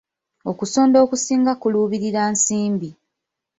Okusonda 0.51 0.97
okusinga 1.05 1.51
kuluubirira 1.61 2.21
nsimbi. 2.33 2.89